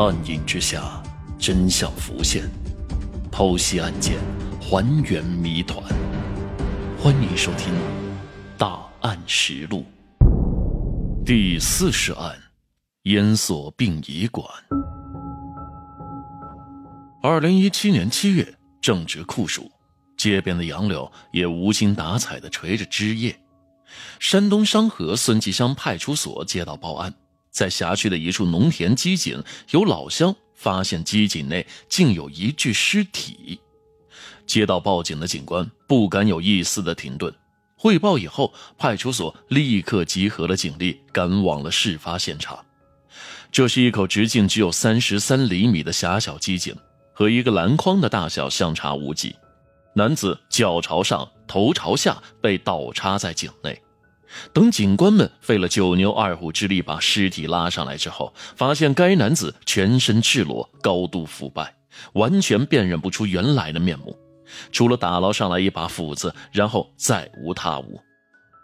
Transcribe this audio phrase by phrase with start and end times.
[0.00, 1.02] 暗影之下，
[1.40, 2.48] 真相浮现，
[3.32, 4.16] 剖析案件，
[4.60, 5.82] 还原谜团。
[6.96, 7.74] 欢迎收听
[8.56, 9.84] 《大案实录》
[11.26, 12.32] 第四十案：
[13.02, 14.46] 烟锁殡仪馆。
[17.20, 19.68] 二零一七年七月，正值酷暑，
[20.16, 23.36] 街边的杨柳也无精打采的垂着枝叶。
[24.20, 27.12] 山东商河孙集乡派出所接到报案。
[27.50, 33.60] 在辖区的一处农田机井，有老乡发现机井内竟有一具尸体。
[34.46, 37.32] 接到报警的警官不敢有一丝的停顿。
[37.76, 42.58] 汇报以后，派出所立刻集合了警力，赶往了事发现场。
[43.52, 46.74] 这是一口直径只有三十三厘米的狭小机井，
[47.12, 49.34] 和一个篮筐的大小相差无几。
[49.94, 53.80] 男子脚朝上，头朝下，被倒插在井内。
[54.52, 61.74] 等警官们费了九牛二虎之力把尸体拉上来之后，发现该男子全身赤裸，高度腐败，
[62.12, 64.16] 完全辨认不出原来的面目。
[64.72, 68.00] 除了打捞上来一把斧子，然后再无他物。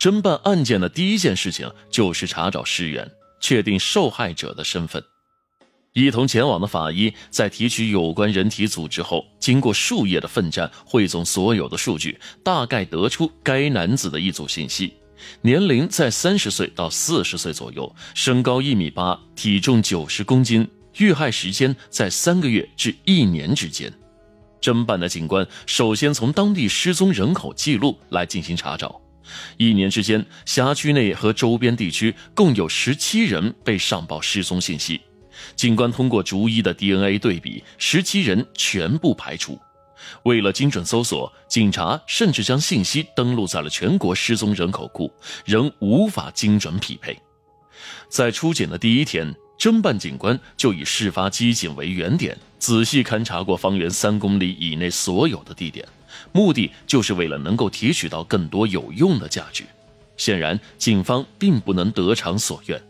[0.00, 5.02] 侦办案件的第一件事情就是查找尸源，确定受害者的身份。
[5.94, 14.92] 一同前往的法医在提取有关人体组织后，经过数夜的奋战，汇总所有的数据，大概得出该男子的一组信息。
[15.42, 23.92] 年龄在三十岁到四十岁左右，身高一米八，体重九十公斤，遇害时间在三个月至一年之间。
[24.60, 29.00] 侦办的警官首先从当地失踪人口记录来进行查找。
[29.56, 35.00] 一年之间，辖区内和周边地区共有十七人被上报失踪信息。
[35.54, 39.58] 警官通过逐一的 DNA 对比，十七人全部排除。
[40.24, 45.12] 为了精准搜索，警察甚至将信息登录在了全国失踪人口库，
[45.44, 47.16] 仍无法精准匹配。
[48.08, 55.86] 在出警的第一天，侦办警官就以事发机井为原点，仔细勘察过方圆三公里以内所有的地点，
[56.32, 59.64] 目的就是为了能够提取到更多有用的价值。
[60.16, 62.82] 显然，警方并不能得偿所愿。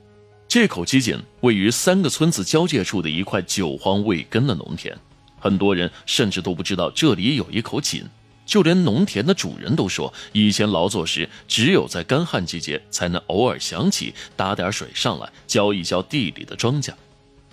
[0.48, 4.97] 这口机井位于三个村子交界处的一块久荒未耕的农田。
[5.38, 8.04] 很多人甚至都不知道这里有一口井，
[8.44, 16.92] 就连农田的主人都说，以前劳作时只有在干旱季节才能偶尔想起打点水上来浇一浇地里的庄稼。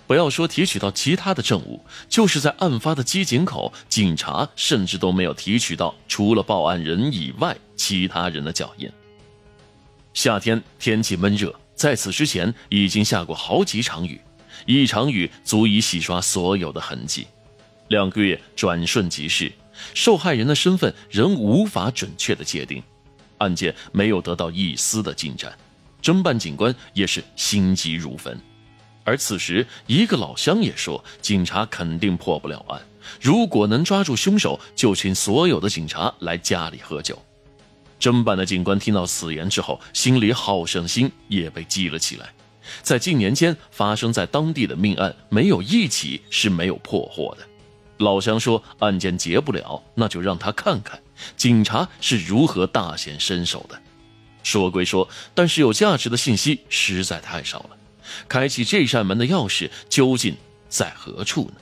[0.06, 8.90] 不要说提取到其他的证物，就是在案发的机井口，警察甚至都没有提取到除了报案人以外其他人的脚印。
[10.12, 14.20] 夏天天气闷热，在此之前已经下过好几场雨，
[14.66, 17.26] 一场雨足以洗刷所有的痕迹。
[17.88, 19.52] 两个月转瞬即逝，
[19.92, 22.82] 受害人的身份仍无法准确的界定，
[23.38, 25.56] 案件没有得到一丝的进展，
[26.02, 28.38] 侦办警官也是心急如焚。
[29.04, 32.80] 而此时，一个老乡也说，警察肯定破不了案，
[33.20, 37.22] 如果能抓住凶手，就请所有的警察来家里喝酒。
[38.00, 42.32] 侦办的警官听到此言之后，心里好胜心也被激了起来。
[42.82, 47.46] 在近年间发生在当地的命案，没有一起是没有破获的。
[47.98, 51.00] 老乡说：“案件结不了，那就让他看看
[51.36, 53.80] 警察是如何大显身手的。”
[54.42, 57.70] 说归说，但是有价值的信息实在太少了。
[58.28, 60.36] 开启这扇门的钥匙究竟
[60.68, 61.54] 在何处呢？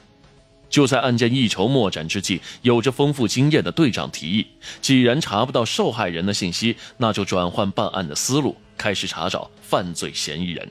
[0.69, 4.47] 就在案件一筹莫展之际，有着丰富经验的队长提议：
[4.81, 10.69] 既然查不到受害人的信息，那就转换办案的思路，开始查找犯罪嫌疑人。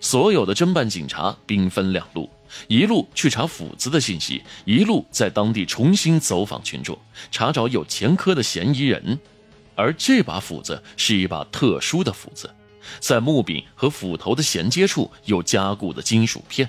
[0.00, 2.30] 所有的侦办警察兵分两路。
[2.68, 6.98] 一路去查斧子的信息，一路在当地重新走访群众，
[7.30, 9.18] 查找有前科的嫌疑人。
[9.76, 12.50] 而这把斧子是一把特殊的斧子，
[12.98, 16.68] 在木柄和斧头的衔接处有加固的金属片。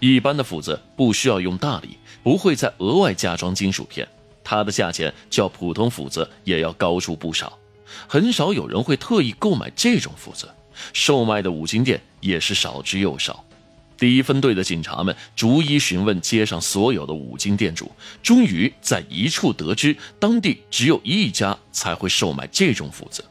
[0.00, 4.06] 一般的斧子不需要用大力，不会再额外加装金属片，
[4.44, 7.58] 它的价钱较普通斧子也要高出不少。
[8.06, 10.48] 很少有人会特意购买这种斧子，
[10.92, 13.44] 售卖的五金店也是少之又少。
[13.98, 17.90] 第一分队的警察们逐一询问街上所有的五金店主，
[18.22, 23.24] 终于在一处得知，当地只有一家才会售卖这种斧子。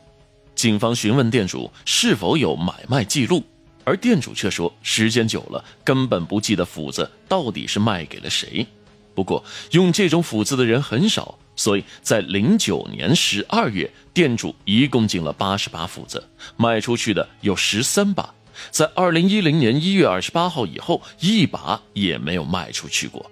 [0.55, 3.43] 警方询问店主是否有买卖记录，
[3.83, 8.65] 而店主却说时间久了，根本不记得斧子到底是卖给了谁。
[9.13, 16.27] 不过用这种斧子的人很少，所以在零九年十二月，店主一共进了八十把斧子，
[16.57, 18.33] 卖出去的有十三把。
[18.71, 23.29] 在二零一零年一月二十八号以后，一把也没有卖出去过。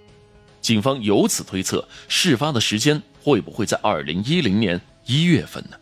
[0.61, 5.77] 警方由此推测，事发的时间会不会在二零一零年一月份呢？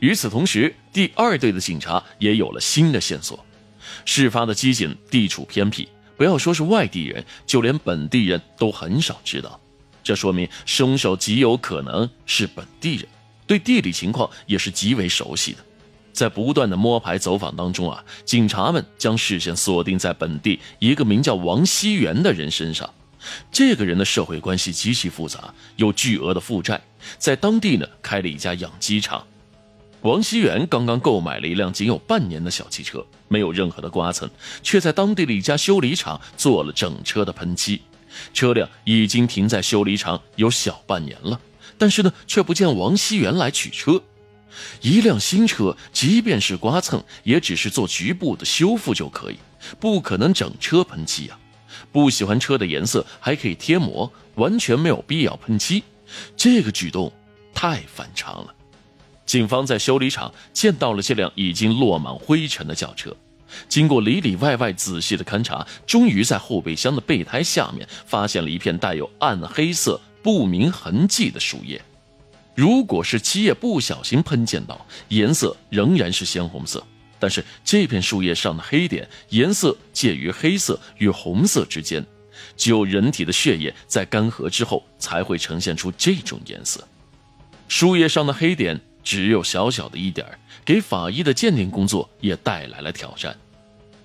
[0.00, 3.44] 与此同时，第二队的警察也有了新的线索。
[4.04, 9.60] 事发的机井地处偏僻，不要说是外地人，就连本地人都很少知道。
[10.02, 13.06] 这说明凶手极有可能是本地人，
[13.46, 15.58] 对地理情况也是极为熟悉的。
[16.12, 22.88] 在不断的摸排走访当中啊，警察们将视线锁定在本地一个名叫王熙元的人身上。
[23.50, 26.80] 这个人的社会关系极其复杂，有巨额的负债，
[27.18, 29.26] 在当地呢开了一家养鸡场。
[30.02, 34.30] 王熙元刚刚购买了一辆仅有半年的小汽车，没有任何的刮蹭，
[34.62, 37.82] 却在当地的一家修理厂做了整车的喷漆。
[38.32, 41.40] 车辆已经停在修理厂有小半年了，
[41.76, 44.00] 但是呢，却不见王熙元来取车。
[44.80, 49.38] 一辆新车，即便是刮蹭，也只是做局部的修复就可以，
[49.78, 51.38] 不可能整车喷漆啊！
[51.92, 55.82] 不喜欢车的颜色还可以贴膜，完全没有必要喷漆。
[56.36, 57.12] 这个举动
[57.54, 58.54] 太反常了。
[59.26, 63.14] 警方在修理厂见到了这辆已经落满灰尘的轿车，
[63.68, 71.80] 经过里里外外仔细的勘查，终于在后备箱的备胎下面发现了一片带有暗黑色不明痕迹的树叶。
[72.58, 76.84] 如果是七叶不小心喷溅到，颜色仍然是鲜红色。
[77.16, 82.04] 但是这片树叶上的黑点颜色介于黑色与红色之间，
[82.56, 86.82] 只有人体的血液在干涸之后才会呈现出这种颜色。
[87.68, 90.26] 树叶上的黑点只有小小的一点
[90.64, 93.36] 给法医的鉴定工作也带来了挑战。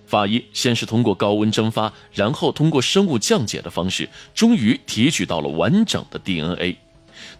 [0.06, 6.78] 法医先是通过高温蒸发，然后通过生物降解的方式，终于提取到了完整的 DNA。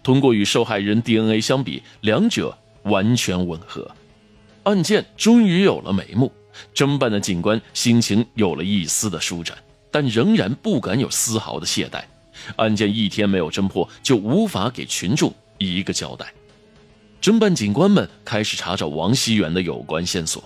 [0.02, 3.90] 通过与受害人 DNA 相比，两者完全吻合。
[4.64, 6.32] 案件终于有了眉目，
[6.74, 9.56] 侦办的警官心情有了一丝的舒展，
[9.90, 12.02] 但仍然不敢有丝毫的懈怠。
[12.56, 16.32] 案件一天没有侦破，就无法给群众一个交代。
[17.22, 20.42] 侦办警官们开始查找王熙元的有关线索。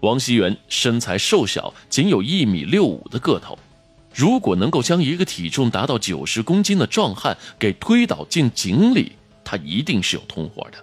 [0.00, 3.58] 王熙元身材瘦小，仅有一米六五的个头，
[4.16, 9.12] 如果能够将一个体重达到九十公斤的壮汉给推倒进井里，
[9.44, 10.78] 他一定是有同伙的。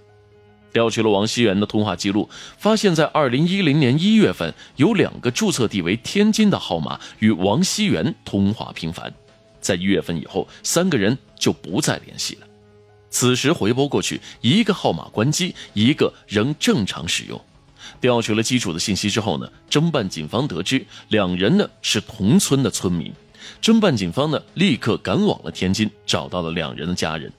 [0.71, 9.11] 调取了王熙元的通话记录，发现，在二零一零年一月份，有两个注册地为天津的号码与王熙元通话频繁。
[9.59, 12.47] 在一月份以后，三个人就不再联系了。
[13.09, 17.41] 此时回拨过去，一个号码关机，一个仍正常使用。
[18.01, 23.11] 调取了基础的信息之后呢，侦办警方得知两人呢是同村的村民。
[23.61, 27.31] 侦办警方呢立刻赶往了天津，找到了两人的家人。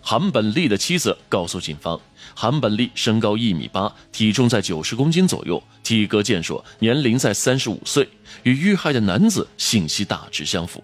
[0.00, 1.98] 韩本利的妻子告诉警方，
[2.34, 8.06] 韩本利身高一米八，体重在九十公斤左右，体格健硕，年龄在三十五岁，
[8.42, 10.82] 与遇害的男子信息大致相符。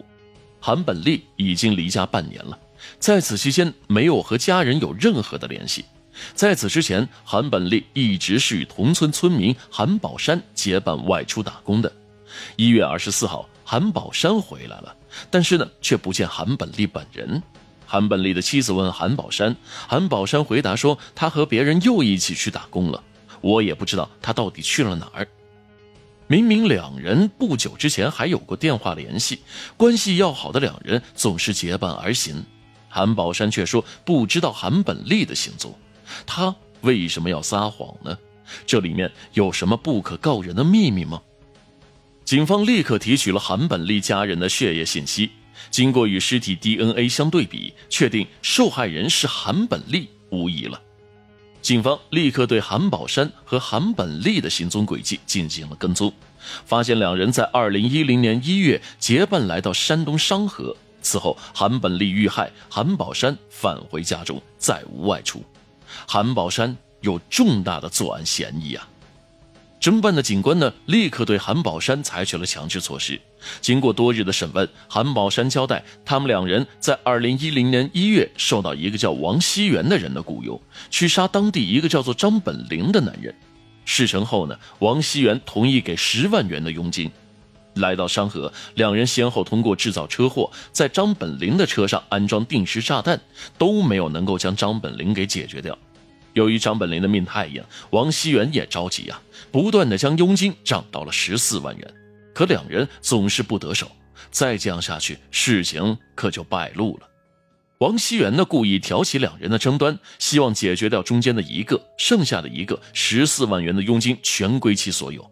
[0.59, 2.59] 韩本利已经离家半年了，
[2.99, 5.85] 在此期间没有和家人有任何的联系。
[6.35, 11.93] 在此之前，韩本利一直是与同村村民韩宝山结伴外出打工的。
[12.57, 14.95] 一月二十四号，韩宝山回来了，
[15.31, 17.43] 但是呢，却不见韩本利本人。
[17.87, 19.57] 韩本利的妻子问韩宝山，
[19.89, 23.03] 韩宝山回答说：“他和别人又一起去打工了，
[23.41, 25.27] 我也不知道他到底去了哪儿。”
[26.29, 29.41] 明明两人不久之前还有过电话联系，
[29.77, 32.45] 关系要好的两人总是结伴而行。
[32.89, 35.77] 韩宝山却说不知道韩本利的行踪，
[36.27, 38.17] 他为什么要撒谎呢？
[38.67, 41.23] 这里面有什么不可告人的秘密吗？
[42.25, 45.31] 警方立刻提取了韩本利家人的血液信息。
[45.71, 50.81] 经过与尸体 DNA 相对比，确定受害人是韩本利无疑了。
[51.61, 56.13] 警方立刻对韩宝山和韩本利的行踪轨迹进行了跟踪，
[56.65, 60.75] 发现两人在2010年1月结伴来到山东商河。
[61.03, 65.45] 此后，韩本利遇害，韩宝山返回家中，再无外出。
[66.07, 68.89] 韩宝山有重大的作案嫌疑啊！
[69.81, 73.19] 侦办的警官呢，立刻对韩宝山采取了强制措施。
[73.63, 83.35] 经过多日的审问，韩宝山交代，他们两人在二零一零年一月受到一个叫王熙元的人的雇佣，去杀当地一个叫做张本林的男人。
[83.87, 87.11] 事成后呢，王熙元同意给十万元的佣金。
[87.75, 93.21] 来到商河，两人先后通过制造车祸，在张本林的车上安装定时炸弹，
[93.57, 95.77] 都没有能够将张本林给解决掉。
[96.33, 101.95] 由于张本林的命太硬，王熙元也着急啊，不断的将佣金涨到了十四万元，
[102.35, 103.91] 可两人总是不得手，
[104.31, 107.09] 再这样下去，事情可就败露了。
[107.79, 115.29] 王熙元呢，故意挑起两人的争端，希望解决掉中间的一个，剩下的一个十四万元的佣金全归其所有，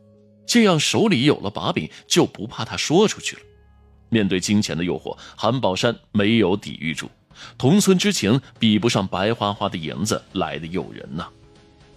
[0.49, 3.43] 这样手里有了把柄，就不怕他说出去了。
[4.09, 7.11] 面对金钱的诱惑，韩宝山没有抵御住。
[7.57, 11.29] 同村之情比不上白花花的银子来的诱人呐！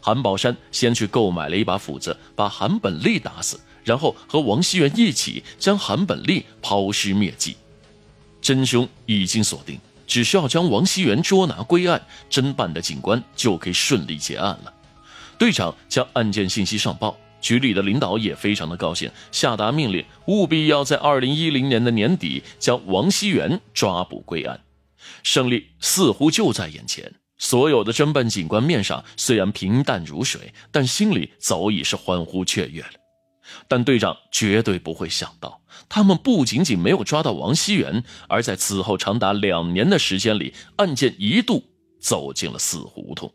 [0.01, 7.55] 韩宝山先去购买了一把斧子，把韩本利打死，然后和王熙元一起将韩本利抛尸灭迹。
[8.41, 14.73] 真凶已经锁定，只需要将王熙元捉拿归案，侦办的警官就可以顺利结案了。
[15.37, 24.61] 队长将案件信息上报，局里的领导也非常的高兴，下达命令，务必要在二零一零年的年底将王熙元抓捕归案。
[25.23, 32.91] 胜利似乎就在眼前，所有的侦办警官面上虽然平淡如水，但心里早已是欢呼雀跃了。
[33.67, 41.63] 但队长绝对不会想到，他们不仅仅没有抓到王熙元，而在此后长达两年的时间里，案件一度
[41.99, 43.33] 走进了死胡同。